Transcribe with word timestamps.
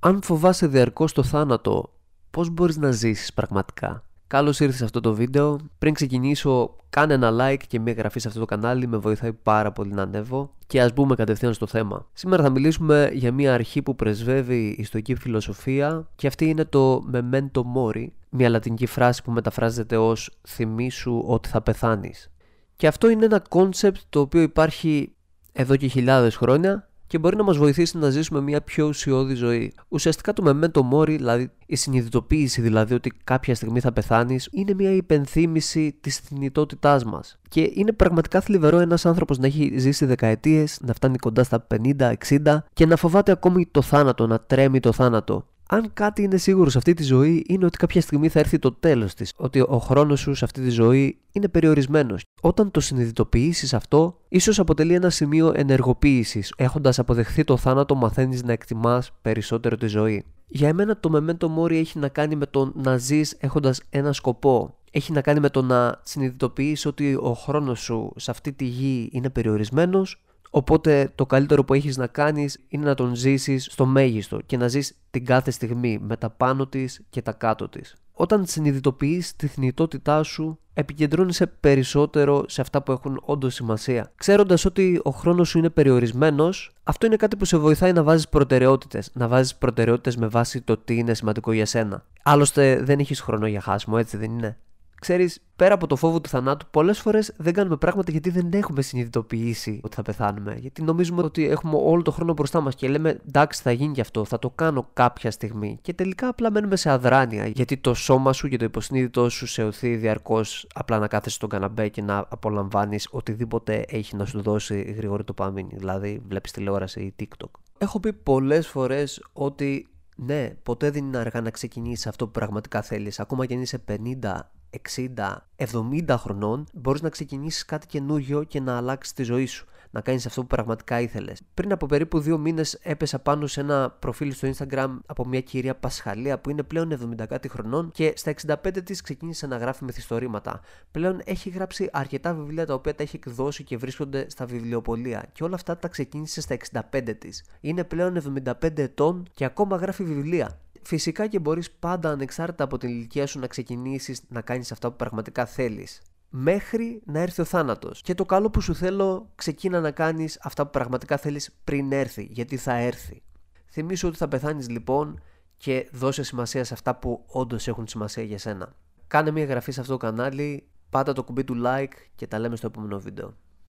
Αν 0.00 0.22
φοβάσαι 0.22 0.66
διαρκώς 0.66 1.12
το 1.12 1.22
θάνατο, 1.22 1.92
πώς 2.30 2.50
μπορείς 2.50 2.76
να 2.76 2.90
ζήσεις 2.90 3.32
πραγματικά; 3.32 4.02
Καλώς 4.28 4.60
ήρθες 4.60 4.76
σε 4.76 4.84
αυτό 4.84 5.00
το 5.00 5.14
βίντεο. 5.14 5.58
Πριν 5.78 5.94
ξεκινήσω, 5.94 6.76
κάνε 6.90 7.14
ένα 7.14 7.30
like 7.32 7.62
και 7.66 7.80
μια 7.80 7.92
εγγραφή 7.92 8.20
σε 8.20 8.28
αυτό 8.28 8.40
το 8.40 8.46
κανάλι, 8.46 8.86
με 8.86 8.96
βοηθάει 8.96 9.32
πάρα 9.32 9.72
πολύ 9.72 9.92
να 9.92 10.02
ανέβω. 10.02 10.54
Και 10.66 10.82
ας 10.82 10.92
μπούμε 10.92 11.14
κατευθείαν 11.14 11.54
στο 11.54 11.66
θέμα. 11.66 12.06
Σήμερα 12.12 12.42
θα 12.42 12.50
μιλήσουμε 12.50 13.10
για 13.12 13.32
μια 13.32 13.54
αρχή 13.54 13.82
που 13.82 13.96
πρεσβεύει 13.96 14.74
η 14.78 14.84
στωική 14.84 15.14
φιλοσοφία 15.14 16.08
και 16.14 16.26
αυτή 16.26 16.48
είναι 16.48 16.64
το 16.64 17.10
memento 17.12 17.62
mori, 17.76 18.06
μια 18.30 18.48
λατινική 18.48 18.86
φράση 18.86 19.22
που 19.22 19.30
μεταφράζεται 19.30 19.96
ως 19.96 20.38
θυμήσου 20.48 21.24
ότι 21.26 21.48
θα 21.48 21.62
πεθάνεις. 21.62 22.30
Και 22.76 22.86
αυτό 22.86 23.10
είναι 23.10 23.24
ένα 23.24 23.42
concept 23.48 23.98
το 24.08 24.20
οποίο 24.20 24.40
υπάρχει 24.40 25.12
εδώ 25.52 25.76
και 25.76 25.86
χιλιάδες 25.86 26.36
χρόνια 26.36 26.87
και 27.08 27.18
μπορεί 27.18 27.36
να 27.36 27.42
μας 27.42 27.56
βοηθήσει 27.56 27.98
να 27.98 28.10
ζήσουμε 28.10 28.40
μια 28.40 28.62
πιο 28.62 28.86
ουσιώδη 28.86 29.34
ζωή. 29.34 29.72
Ουσιαστικά 29.88 30.32
το 30.32 30.42
memento 30.46 30.80
mori, 30.92 31.16
δηλαδή 31.16 31.50
η 31.66 31.76
συνειδητοποίηση 31.76 32.60
δηλαδή 32.60 32.94
ότι 32.94 33.12
κάποια 33.24 33.54
στιγμή 33.54 33.80
θα 33.80 33.92
πεθάνεις, 33.92 34.48
είναι 34.52 34.74
μια 34.74 34.90
υπενθύμηση 34.90 35.96
της 36.00 36.18
θνητότητάς 36.18 37.04
μας. 37.04 37.38
Και 37.48 37.70
είναι 37.74 37.92
πραγματικά 37.92 38.40
θλιβερό 38.40 38.78
ένας 38.78 39.06
άνθρωπος 39.06 39.38
να 39.38 39.46
έχει 39.46 39.78
ζήσει 39.78 40.04
δεκαετίες, 40.04 40.78
να 40.80 40.92
φτάνει 40.92 41.16
κοντά 41.16 41.44
στα 41.44 41.66
50-60 41.66 42.64
και 42.72 42.86
να 42.86 42.96
φοβάται 42.96 43.32
ακόμη 43.32 43.66
το 43.70 43.82
θάνατο, 43.82 44.26
να 44.26 44.40
τρέμει 44.40 44.80
το 44.80 44.92
θάνατο. 44.92 45.46
Αν 45.70 45.90
κάτι 45.92 46.22
είναι 46.22 46.36
σίγουρο 46.36 46.70
σε 46.70 46.78
αυτή 46.78 46.94
τη 46.94 47.02
ζωή, 47.02 47.44
είναι 47.48 47.64
ότι 47.64 47.76
κάποια 47.76 48.00
στιγμή 48.00 48.28
θα 48.28 48.38
έρθει 48.38 48.58
το 48.58 48.72
τέλος 48.72 49.14
της. 49.14 49.32
Ότι 49.36 49.60
ο 49.60 49.78
χρόνος 49.78 50.20
σου 50.20 50.34
σε 50.34 50.44
αυτή 50.44 50.60
τη 50.60 50.70
ζωή 50.70 51.18
είναι 51.32 51.48
περιορισμένος. 51.48 52.22
Όταν 52.40 52.70
το 52.70 52.80
συνειδητοποιήσεις 52.80 53.74
αυτό, 53.74 54.18
ίσως 54.28 54.58
αποτελεί 54.58 54.94
ένα 54.94 55.10
σημείο 55.10 55.52
ενεργοποίησης. 55.56 56.52
Έχοντας 56.56 56.98
αποδεχθεί 56.98 57.44
το 57.44 57.56
θάνατο, 57.56 57.94
μαθαίνεις 57.94 58.42
να 58.42 58.52
εκτιμάς 58.52 59.10
περισσότερο 59.22 59.76
τη 59.76 59.86
ζωή. 59.86 60.24
Για 60.46 60.68
εμένα 60.68 61.00
το 61.00 61.10
memento 61.14 61.46
mori 61.58 61.74
έχει 61.74 61.98
να 61.98 62.08
κάνει 62.08 62.36
με 62.36 62.46
το 62.46 62.72
να 62.74 62.96
ζεις 62.96 63.36
έχοντας 63.40 63.82
ένα 63.90 64.12
σκοπό. 64.12 64.76
Έχει 64.90 65.12
να 65.12 65.20
κάνει 65.20 65.40
με 65.40 65.50
το 65.50 65.62
να 65.62 66.00
συνειδητοποιήσει 66.02 66.88
ότι 66.88 67.14
ο 67.14 67.32
χρόνος 67.32 67.80
σου 67.80 68.12
σε 68.16 68.30
αυτή 68.30 68.52
τη 68.52 68.64
γη 68.64 69.08
είναι 69.12 69.30
περιορισμένος 69.30 70.22
Οπότε 70.50 71.12
το 71.14 71.26
καλύτερο 71.26 71.64
που 71.64 71.74
έχεις 71.74 71.96
να 71.96 72.06
κάνεις 72.06 72.58
είναι 72.68 72.84
να 72.84 72.94
τον 72.94 73.14
ζήσεις 73.14 73.68
στο 73.70 73.86
μέγιστο 73.86 74.40
και 74.46 74.56
να 74.56 74.68
ζεις 74.68 74.94
την 75.10 75.24
κάθε 75.24 75.50
στιγμή 75.50 75.98
με 76.02 76.16
τα 76.16 76.30
πάνω 76.30 76.66
της 76.66 77.00
και 77.10 77.22
τα 77.22 77.32
κάτω 77.32 77.68
της. 77.68 77.96
Όταν 78.12 78.46
συνειδητοποιείς 78.46 79.36
τη 79.36 79.46
θνητότητά 79.46 80.22
σου, 80.22 80.58
επικεντρώνεσαι 80.74 81.46
περισσότερο 81.46 82.44
σε 82.48 82.60
αυτά 82.60 82.82
που 82.82 82.92
έχουν 82.92 83.20
όντως 83.24 83.54
σημασία. 83.54 84.12
Ξέροντας 84.16 84.64
ότι 84.64 85.00
ο 85.04 85.10
χρόνος 85.10 85.48
σου 85.48 85.58
είναι 85.58 85.70
περιορισμένος, 85.70 86.72
αυτό 86.82 87.06
είναι 87.06 87.16
κάτι 87.16 87.36
που 87.36 87.44
σε 87.44 87.56
βοηθάει 87.56 87.92
να 87.92 88.02
βάζεις 88.02 88.28
προτεραιότητες. 88.28 89.10
Να 89.12 89.28
βάζεις 89.28 89.54
προτεραιότητες 89.56 90.16
με 90.16 90.26
βάση 90.26 90.60
το 90.60 90.76
τι 90.76 90.96
είναι 90.96 91.14
σημαντικό 91.14 91.52
για 91.52 91.66
σένα. 91.66 92.04
Άλλωστε, 92.22 92.82
δεν 92.82 92.98
έχεις 92.98 93.20
χρόνο 93.20 93.46
για 93.46 93.60
χάσιμο, 93.60 93.96
έτσι 93.98 94.16
δεν 94.16 94.30
είναι; 94.30 94.56
Ξέρεις, 95.00 95.40
πέρα 95.56 95.74
από 95.74 95.86
το 95.86 95.96
φόβο 95.96 96.20
του 96.20 96.28
θανάτου, 96.28 96.66
πολλές 96.70 97.00
φορές 97.00 97.34
δεν 97.36 97.52
κάνουμε 97.52 97.76
πράγματα 97.76 98.10
γιατί 98.10 98.30
δεν 98.30 98.50
έχουμε 98.52 98.82
συνειδητοποιήσει 98.82 99.80
ότι 99.82 99.94
θα 99.94 100.02
πεθάνουμε. 100.02 100.54
Γιατί 100.60 100.82
νομίζουμε 100.82 101.22
ότι 101.22 101.48
έχουμε 101.48 101.78
όλο 101.82 102.02
το 102.02 102.10
χρόνο 102.10 102.32
μπροστά 102.32 102.60
μας 102.60 102.74
και 102.74 102.88
λέμε 102.88 103.20
εντάξει, 103.26 103.62
θα 103.62 103.72
γίνει 103.72 103.92
και 103.92 104.00
αυτό, 104.00 104.24
θα 104.24 104.38
το 104.38 104.50
κάνω 104.50 104.88
κάποια 104.92 105.30
στιγμή. 105.30 105.78
Και 105.82 105.94
τελικά 105.94 106.28
απλά 106.28 106.50
μένουμε 106.50 106.76
σε 106.76 106.90
αδράνεια. 106.90 107.46
Γιατί 107.46 107.76
το 107.76 107.94
σώμα 107.94 108.32
σου 108.32 108.48
και 108.48 108.56
το 108.56 108.64
υποσυνείδητό 108.64 109.28
σου 109.28 109.46
σε 109.46 109.64
οθεί 109.64 109.96
διαρκώς 109.96 110.66
απλά 110.74 110.98
να 110.98 111.08
κάθεσαι 111.08 111.36
στον 111.36 111.48
καναμπέ 111.48 111.88
και 111.88 112.02
να 112.02 112.26
απολαμβάνεις 112.28 113.08
οτιδήποτε 113.10 113.84
έχει 113.88 114.16
να 114.16 114.24
σου 114.24 114.42
δώσει 114.42 114.80
γρήγορη 114.80 115.24
τοπαμίνη. 115.24 115.74
Δηλαδή, 115.76 116.22
βλέπεις 116.28 116.52
τηλεόραση 116.52 117.00
ή 117.00 117.14
TikTok. 117.18 117.50
Έχω 117.78 118.00
πει 118.00 118.12
πολλές 118.12 118.68
φορές 118.68 119.24
ότι 119.32 119.88
ναι, 120.16 120.50
ποτέ 120.62 120.90
δεν 120.90 121.04
είναι 121.04 121.18
αργά 121.18 121.40
να 121.40 121.50
ξεκινήσεις 121.50 122.06
αυτό 122.06 122.24
που 122.24 122.30
πραγματικά 122.30 122.82
θέλεις. 122.82 123.20
Ακόμα 123.20 123.46
και 123.46 123.54
αν 123.54 123.60
είσαι 123.60 123.84
50, 123.88 124.50
60, 124.70 125.48
70 125.56 126.16
χρονών, 126.18 126.66
μπορείς 126.72 127.02
να 127.02 127.08
ξεκινήσεις 127.08 127.64
κάτι 127.64 127.86
καινούριο 127.86 128.42
και 128.42 128.60
να 128.60 128.76
αλλάξεις 128.76 129.12
τη 129.12 129.22
ζωή 129.22 129.46
σου. 129.46 129.66
Να 129.90 130.00
κάνεις 130.00 130.26
αυτό 130.26 130.40
που 130.40 130.46
πραγματικά 130.46 131.00
ήθελες. 131.00 131.40
Πριν 131.54 131.72
από 131.72 131.86
περίπου 131.86 132.20
δύο 132.20 132.38
μήνες 132.38 132.78
έπεσα 132.82 133.18
πάνω 133.18 133.46
σε 133.46 133.60
ένα 133.60 133.90
προφίλ 133.90 134.32
στο 134.32 134.50
Instagram 134.54 134.98
από 135.06 135.26
μια 135.26 135.40
κυρία 135.40 135.74
Πασχαλία 135.74 136.38
που 136.38 136.50
είναι 136.50 136.62
πλέον 136.62 137.14
70 137.20 137.26
κάτι 137.28 137.48
χρονών 137.48 137.90
και 137.90 138.12
στα 138.16 138.34
65 138.46 138.82
της 138.84 139.00
ξεκίνησε 139.00 139.46
να 139.46 139.56
γράφει 139.56 139.84
μυθιστορήματα. 139.84 140.60
Πλέον 140.90 141.20
έχει 141.24 141.50
γράψει 141.50 141.88
αρκετά 141.92 142.34
βιβλία 142.34 142.66
τα 142.66 142.74
οποία 142.74 142.94
τα 142.94 143.02
έχει 143.02 143.16
εκδώσει 143.16 143.64
και 143.64 143.76
βρίσκονται 143.76 144.30
στα 144.30 144.46
βιβλιοπολία. 144.46 145.28
Και 145.32 145.44
όλα 145.44 145.54
αυτά 145.54 145.78
τα 145.78 145.88
ξεκίνησε 145.88 146.40
στα 146.40 146.56
65 146.92 147.14
της. 147.18 147.44
Είναι 147.60 147.84
πλέον 147.84 148.42
75 148.62 148.78
ετών 148.78 149.28
και 149.32 149.44
ακόμα 149.44 149.76
γράφει 149.76 150.04
βιβλία. 150.04 150.58
Φυσικά 150.82 151.26
και 151.26 151.38
μπορείς 151.38 151.70
πάντα 151.70 152.10
ανεξάρτητα 152.10 152.64
από 152.64 152.78
την 152.78 152.88
ηλικία 152.88 153.26
σου 153.26 153.38
να 153.38 153.46
ξεκινήσεις 153.46 154.22
να 154.28 154.40
κάνεις 154.40 154.72
αυτά 154.72 154.90
που 154.90 154.96
πραγματικά 154.96 155.46
θέλεις. 155.46 156.02
Μέχρι 156.28 157.02
να 157.04 157.20
έρθει 157.20 157.40
ο 157.40 157.44
θάνατος. 157.44 158.02
Και 158.02 158.14
το 158.14 158.24
καλό 158.24 158.50
που 158.50 158.60
σου 158.60 158.74
θέλω, 158.74 159.30
ξεκίνα 159.34 159.80
να 159.80 159.90
κάνεις 159.90 160.38
αυτά 160.42 160.64
που 160.64 160.70
πραγματικά 160.70 161.16
θέλεις 161.16 161.50
πριν 161.64 161.92
έρθει, 161.92 162.28
γιατί 162.30 162.56
θα 162.56 162.74
έρθει. 162.74 163.22
Θυμήσου 163.70 164.08
ότι 164.08 164.16
θα 164.16 164.28
πεθάνεις 164.28 164.68
λοιπόν 164.68 165.20
και 165.56 165.88
δώσε 165.92 166.22
σημασία 166.22 166.64
σε 166.64 166.74
αυτά 166.74 166.96
που 166.96 167.24
όντως 167.26 167.68
έχουν 167.68 167.86
σημασία 167.86 168.22
για 168.22 168.38
σένα. 168.38 168.74
Κάνε 169.06 169.30
μια 169.30 169.42
εγγραφή 169.42 169.72
σε 169.72 169.80
αυτό 169.80 169.92
το 169.92 169.98
κανάλι, 169.98 170.68
πάτα 170.90 171.12
το 171.12 171.24
κουμπί 171.24 171.44
του 171.44 171.62
like 171.64 171.92
και 172.14 172.26
τα 172.26 172.38
λέμε 172.38 172.56
στο 172.56 172.66
επόμενο 172.66 172.98
βίντεο. 172.98 173.36